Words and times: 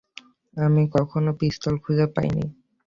আমি 0.57 0.81
কোনও 1.11 1.31
পিস্তল 1.39 1.73
খুঁজে 1.83 2.05
পাইনি! 2.15 2.45